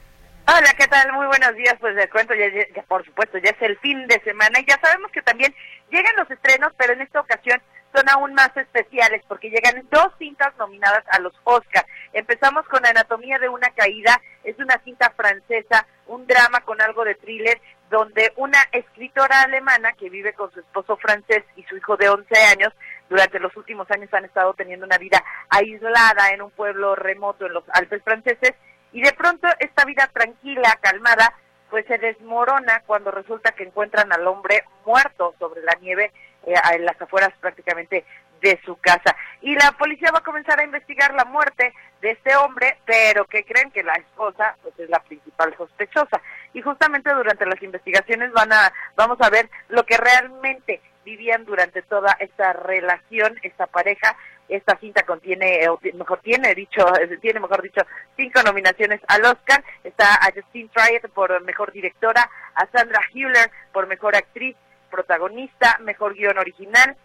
[0.47, 1.13] Hola, ¿qué tal?
[1.15, 1.75] Muy buenos días.
[1.81, 5.11] Pues de cuento, ya, por supuesto, ya es el fin de semana y ya sabemos
[5.11, 5.53] que también
[5.91, 7.61] llegan los estrenos, pero en esta ocasión
[7.93, 11.85] son aún más especiales porque llegan dos cintas nominadas a los Oscar.
[12.13, 17.17] Empezamos con Anatomía de una caída, es una cinta francesa, un drama con algo de
[17.17, 22.09] thriller donde una escritora alemana que vive con su esposo francés y su hijo de
[22.09, 22.73] 11 años,
[23.09, 27.53] durante los últimos años han estado teniendo una vida aislada en un pueblo remoto en
[27.53, 28.55] los Alpes franceses,
[28.93, 31.35] y de pronto esta vida tranquila, calmada,
[31.71, 36.13] pues se desmorona cuando resulta que encuentran al hombre muerto sobre la nieve
[36.47, 38.05] eh, en las afueras prácticamente
[38.47, 39.17] de su casa.
[39.41, 43.45] Y la policía va a comenzar a investigar la muerte de este hombre, pero que
[43.45, 46.21] creen que la esposa pues es la principal sospechosa.
[46.53, 51.83] Y justamente durante las investigaciones van a vamos a ver lo que realmente vivían durante
[51.83, 54.17] toda esta relación, esta pareja.
[54.49, 56.87] Esta cinta contiene, mejor tiene dicho,
[57.21, 57.81] tiene mejor dicho,
[58.17, 59.65] cinco nominaciones al Oscar.
[59.83, 64.57] Está a Justine Triet por mejor directora, a Sandra Hüller por mejor actriz
[64.89, 66.97] protagonista, mejor guion original,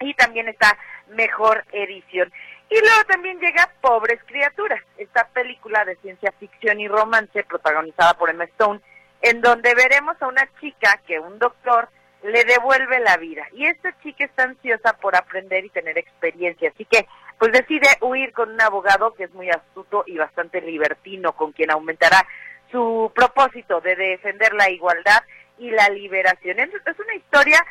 [0.00, 0.76] y también está
[1.08, 2.32] Mejor Edición.
[2.70, 8.30] Y luego también llega Pobres Criaturas, esta película de ciencia ficción y romance protagonizada por
[8.30, 8.80] Emma Stone,
[9.22, 11.88] en donde veremos a una chica que un doctor
[12.22, 13.46] le devuelve la vida.
[13.52, 17.06] Y esta chica está ansiosa por aprender y tener experiencia, así que
[17.38, 21.70] pues decide huir con un abogado que es muy astuto y bastante libertino, con quien
[21.70, 22.26] aumentará
[22.70, 25.22] su propósito de defender la igualdad
[25.58, 26.60] y la liberación.
[26.60, 27.64] Es una historia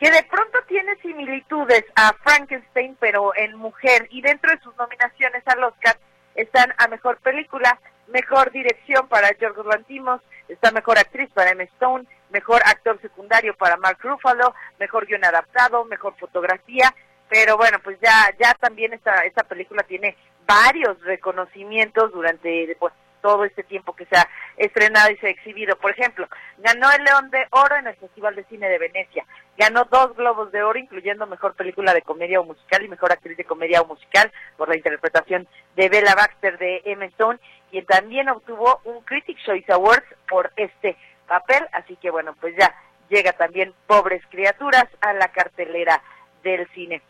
[0.00, 5.46] que de pronto tiene similitudes a Frankenstein, pero en mujer, y dentro de sus nominaciones
[5.46, 5.98] al Oscar
[6.34, 12.06] están a Mejor Película, Mejor Dirección para George Lantimos, está Mejor Actriz para Emma Stone,
[12.30, 16.94] Mejor Actor Secundario para Mark Ruffalo, Mejor Guión Adaptado, Mejor Fotografía,
[17.28, 23.44] pero bueno, pues ya ya también esta, esta película tiene varios reconocimientos durante pues, todo
[23.44, 25.76] este tiempo que se ha estrenado y se ha exhibido.
[25.76, 26.28] Por ejemplo,
[26.58, 29.24] ganó el León de Oro en el Festival de Cine de Venecia,
[29.56, 33.36] ganó dos Globos de Oro, incluyendo Mejor Película de Comedia o Musical y Mejor Actriz
[33.36, 37.38] de Comedia o Musical por la interpretación de Bella Baxter de Emma Stone,
[37.72, 42.74] y también obtuvo un Critics' Choice Awards por este papel, así que bueno, pues ya
[43.08, 46.02] llega también Pobres Criaturas a la cartelera
[46.42, 47.02] del cine.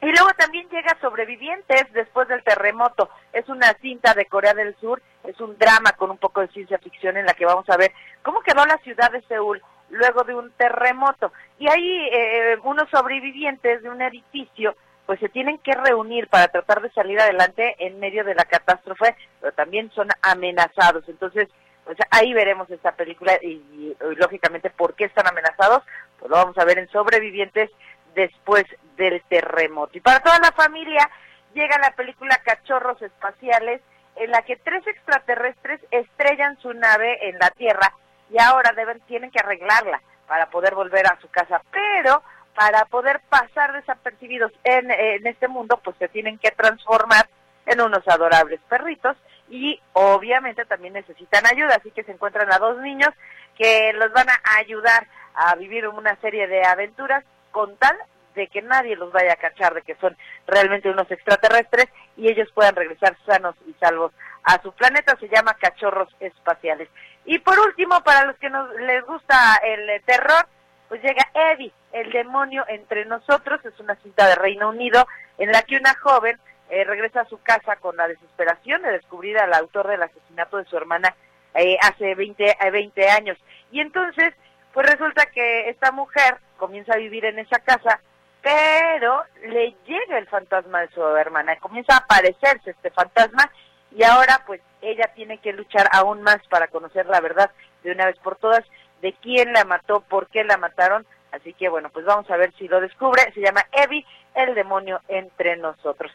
[0.00, 3.10] Y luego también llega Sobrevivientes después del terremoto.
[3.32, 6.78] Es una cinta de Corea del Sur, es un drama con un poco de ciencia
[6.78, 10.34] ficción en la que vamos a ver cómo quedó la ciudad de Seúl luego de
[10.34, 11.32] un terremoto.
[11.58, 14.74] Y ahí eh, unos sobrevivientes de un edificio
[15.06, 19.16] pues se tienen que reunir para tratar de salir adelante en medio de la catástrofe,
[19.40, 21.08] pero también son amenazados.
[21.08, 21.48] Entonces,
[21.86, 25.82] pues ahí veremos esta película y, y lógicamente por qué están amenazados,
[26.18, 27.70] pues lo vamos a ver en Sobrevivientes
[28.14, 28.64] después
[28.98, 29.96] del terremoto.
[29.96, 31.08] Y para toda la familia
[31.54, 33.80] llega la película Cachorros Espaciales,
[34.20, 37.92] en la que tres extraterrestres estrellan su nave en la Tierra
[38.30, 41.62] y ahora deben, tienen que arreglarla para poder volver a su casa.
[41.70, 42.22] Pero
[42.54, 47.28] para poder pasar desapercibidos en, en este mundo, pues se tienen que transformar
[47.66, 49.16] en unos adorables perritos
[49.48, 53.10] y obviamente también necesitan ayuda, así que se encuentran a dos niños
[53.56, 57.96] que los van a ayudar a vivir una serie de aventuras con tal
[58.34, 60.16] de que nadie los vaya a cachar de que son
[60.46, 61.88] realmente unos extraterrestres
[62.18, 64.12] y ellos puedan regresar sanos y salvos
[64.42, 66.88] a su planeta, se llama Cachorros Espaciales.
[67.24, 70.46] Y por último, para los que nos les gusta el eh, terror,
[70.88, 75.06] pues llega Eddie, el demonio entre nosotros, es una cinta de Reino Unido
[75.38, 76.38] en la que una joven
[76.70, 80.64] eh, regresa a su casa con la desesperación de descubrir al autor del asesinato de
[80.64, 81.14] su hermana
[81.54, 83.38] eh, hace 20, 20 años.
[83.70, 84.34] Y entonces,
[84.72, 88.00] pues resulta que esta mujer comienza a vivir en esa casa,
[88.42, 93.50] pero le llega el fantasma de su hermana, comienza a aparecerse este fantasma
[93.90, 97.50] y ahora pues ella tiene que luchar aún más para conocer la verdad
[97.82, 98.64] de una vez por todas
[99.00, 101.06] de quién la mató, por qué la mataron.
[101.32, 103.32] Así que bueno, pues vamos a ver si lo descubre.
[103.34, 106.10] Se llama Evi, el demonio entre nosotros.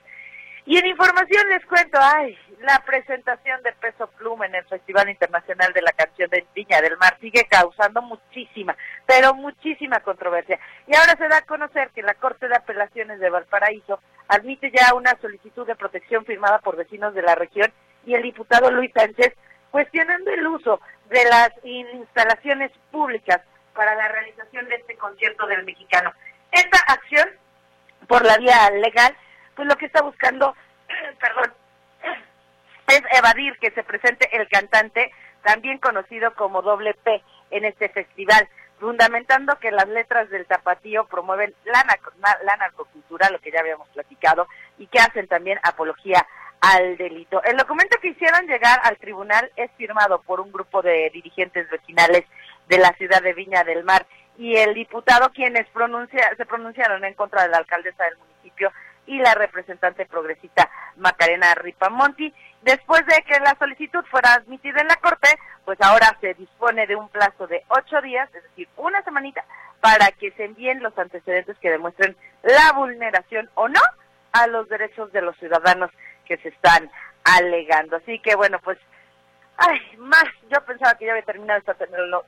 [0.66, 5.74] Y en información les cuento, ay, la presentación de Peso Pluma en el Festival Internacional
[5.74, 10.57] de la Canción de Viña del Mar sigue causando muchísima, pero muchísima controversia.
[10.88, 13.99] Y ahora se da a conocer que la Corte de Apelaciones de Valparaíso
[14.30, 17.72] admite ya una solicitud de protección firmada por vecinos de la región
[18.05, 19.34] y el diputado Luis Sánchez
[19.70, 23.41] cuestionando el uso de las instalaciones públicas
[23.76, 26.14] para la realización de este concierto del mexicano.
[26.51, 27.28] Esta acción,
[28.07, 29.14] por la vía legal,
[29.55, 30.55] pues lo que está buscando,
[31.19, 31.53] perdón,
[32.87, 35.11] es evadir que se presente el cantante,
[35.43, 38.47] también conocido como doble P, en este festival,
[38.79, 41.85] fundamentando que las letras del tapatío promueven la,
[42.43, 44.47] la narcocultura, lo que ya habíamos platicado,
[44.77, 46.25] y que hacen también apología
[46.63, 47.43] al delito.
[47.43, 52.23] El documento que hicieron llegar al tribunal es firmado por un grupo de dirigentes vecinales
[52.67, 54.05] de la ciudad de Viña del Mar
[54.37, 58.71] y el diputado quienes pronuncia, se pronunciaron en contra de la alcaldesa del municipio
[59.05, 62.33] y la representante progresista Macarena Ripamonti.
[62.61, 65.27] Después de que la solicitud fuera admitida en la Corte,
[65.65, 69.43] pues ahora se dispone de un plazo de ocho días, es decir, una semanita,
[69.81, 73.81] para que se envíen los antecedentes que demuestren la vulneración o no
[74.31, 75.91] a los derechos de los ciudadanos
[76.25, 76.89] que se están
[77.23, 77.97] alegando.
[77.97, 78.77] Así que bueno, pues,
[79.57, 81.75] ay, más, yo pensaba que ya había terminado esta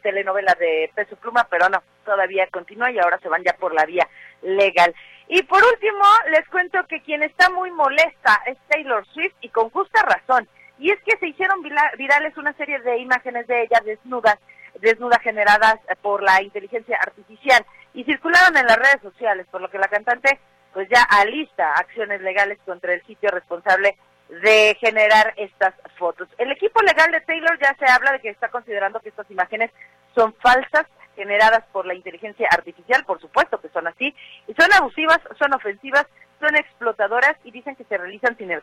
[0.01, 3.85] telenovela de Peso Pluma, pero no, todavía continúa y ahora se van ya por la
[3.85, 4.07] vía
[4.45, 4.93] legal.
[5.27, 9.69] Y por último, les cuento que quien está muy molesta es Taylor Swift y con
[9.71, 10.47] justa razón.
[10.77, 11.61] Y es que se hicieron
[11.97, 14.37] virales una serie de imágenes de ella desnudas,
[14.81, 19.79] desnudas generadas por la inteligencia artificial y circularon en las redes sociales, por lo que
[19.79, 20.39] la cantante
[20.73, 26.27] pues ya alista acciones legales contra el sitio responsable de generar estas fotos.
[26.37, 29.71] El equipo legal de Taylor ya se habla de que está considerando que estas imágenes
[30.13, 30.85] son falsas,
[31.15, 34.13] generadas por la inteligencia artificial, por supuesto que son así,
[34.47, 36.05] y son abusivas, son ofensivas,
[36.39, 38.61] son explotadoras y dicen que se realizan sin el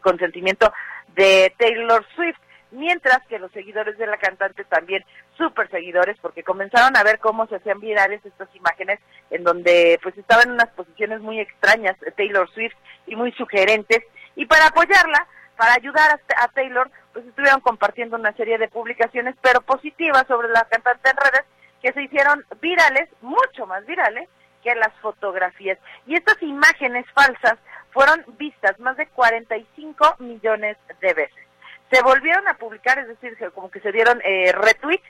[0.00, 0.72] consentimiento
[1.14, 2.38] de Taylor Swift
[2.74, 5.04] mientras que los seguidores de la cantante también
[5.36, 8.98] súper seguidores porque comenzaron a ver cómo se hacían virales estas imágenes
[9.30, 12.74] en donde pues estaba en unas posiciones muy extrañas Taylor Swift
[13.06, 14.02] y muy sugerentes
[14.36, 15.26] y para apoyarla
[15.56, 20.64] para ayudar a, Taylor pues estuvieron compartiendo una serie de publicaciones pero positivas sobre la
[20.64, 21.44] cantante en redes
[21.84, 24.26] que se hicieron virales mucho más virales
[24.62, 25.78] que las fotografías.
[26.06, 27.58] Y estas imágenes falsas
[27.90, 31.44] fueron vistas más de 45 millones de veces.
[31.92, 35.04] Se volvieron a publicar, es decir, como que se dieron eh, retweets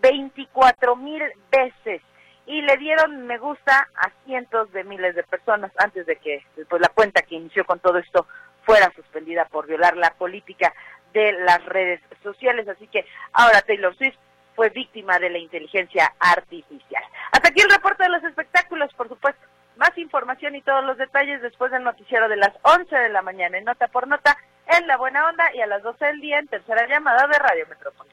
[0.00, 1.20] 24 mil
[1.50, 2.00] veces.
[2.46, 6.80] Y le dieron me gusta a cientos de miles de personas antes de que pues,
[6.80, 8.28] la cuenta que inició con todo esto
[8.62, 10.72] fuera suspendida por violar la política
[11.12, 12.68] de las redes sociales.
[12.68, 14.16] Así que ahora Taylor Swift
[14.60, 17.02] fue víctima de la inteligencia artificial.
[17.32, 19.40] Hasta aquí el reporte de los espectáculos, por supuesto.
[19.78, 23.56] Más información y todos los detalles después del noticiero de las 11 de la mañana
[23.56, 24.36] en Nota por Nota
[24.66, 27.66] en La Buena Onda y a las 12 del día en tercera llamada de Radio
[27.70, 28.12] Metrópolis.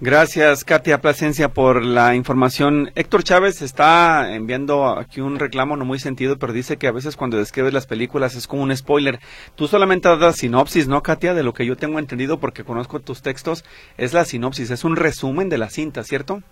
[0.00, 2.90] Gracias, Katia Plasencia, por la información.
[2.96, 7.16] Héctor Chávez está enviando aquí un reclamo no muy sentido, pero dice que a veces
[7.16, 9.20] cuando describes las películas es como un spoiler.
[9.54, 11.32] Tú solamente das sinopsis, ¿no, Katia?
[11.32, 13.64] De lo que yo tengo entendido, porque conozco tus textos,
[13.96, 16.42] es la sinopsis, es un resumen de la cinta, ¿cierto?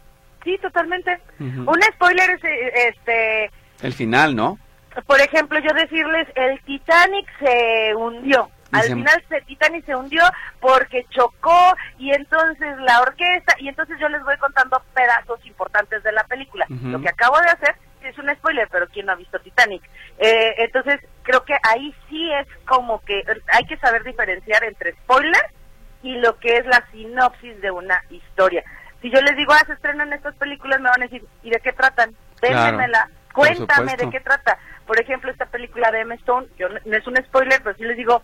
[0.44, 1.18] Sí, totalmente.
[1.40, 2.40] Un spoiler es
[2.88, 3.50] este...
[3.82, 4.58] El final, ¿no?
[5.06, 10.22] Por ejemplo, yo decirles, el Titanic se hundió al final se, Titanic se hundió
[10.60, 16.12] porque chocó y entonces la orquesta, y entonces yo les voy contando pedazos importantes de
[16.12, 16.66] la película.
[16.68, 19.82] Lo que acabo de hacer es un spoiler, pero ¿quién no ha visto Titanic?
[20.18, 25.42] Eh, entonces creo que ahí sí es como que hay que saber diferenciar entre spoiler
[26.02, 28.64] y lo que es la sinopsis de una historia.
[29.00, 31.60] Si yo les digo, ah, se estrenan estas películas, me van a decir, ¿y de
[31.60, 32.14] qué tratan?
[32.40, 34.58] Véndemela, cuéntame de qué trata.
[34.86, 36.14] Por ejemplo, esta película de M.
[36.16, 38.22] Stone, yo no es un spoiler, pero sí les digo,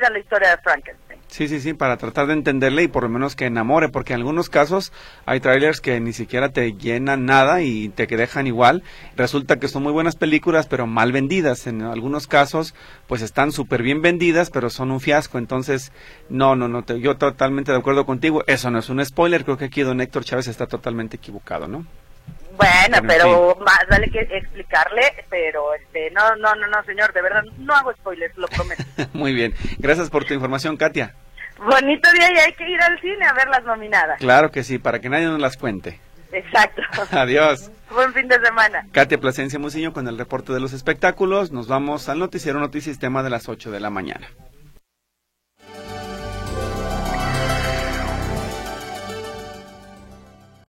[0.00, 1.20] es más o menos parecida a la historia de Frankenstein.
[1.30, 4.18] Sí, sí, sí, para tratar de entenderle y por lo menos que enamore, porque en
[4.18, 4.92] algunos casos
[5.26, 8.82] hay trailers que ni siquiera te llenan nada y te dejan igual.
[9.16, 11.68] Resulta que son muy buenas películas, pero mal vendidas.
[11.68, 12.74] En algunos casos,
[13.06, 15.38] pues están súper bien vendidas, pero son un fiasco.
[15.38, 15.92] Entonces,
[16.28, 18.42] no, no, no, te, yo totalmente de acuerdo contigo.
[18.48, 19.44] Eso no es un spoiler.
[19.44, 21.86] Creo que aquí don Héctor Chávez está totalmente equivocado, ¿no?
[22.60, 27.42] Bueno, pero más vale que explicarle, pero este, no, no, no, no, señor, de verdad,
[27.58, 28.84] no hago spoilers, lo prometo.
[29.14, 31.14] Muy bien, gracias por tu información, Katia.
[31.58, 34.18] Bonito día y hay que ir al cine a ver las nominadas.
[34.18, 36.00] Claro que sí, para que nadie nos las cuente.
[36.32, 36.82] Exacto.
[37.16, 37.70] Adiós.
[37.90, 38.86] Buen fin de semana.
[38.92, 41.50] Katia Plasencia Musiño con el reporte de los espectáculos.
[41.50, 44.28] Nos vamos al noticiero Notisistema de las 8 de la mañana.